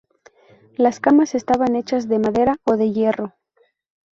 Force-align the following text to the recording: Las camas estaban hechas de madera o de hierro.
Las 0.77 0.99
camas 0.99 1.35
estaban 1.35 1.75
hechas 1.75 2.07
de 2.07 2.17
madera 2.17 2.57
o 2.63 2.75
de 2.75 2.91
hierro. 2.91 3.35